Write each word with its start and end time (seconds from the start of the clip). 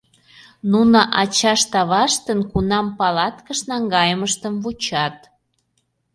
Нуно 0.71 0.99
ачашт-аваштын 1.21 2.39
кунам 2.51 2.87
палаткыш 2.99 3.59
наҥгайымыштым 3.69 4.53
вучат. 4.63 5.17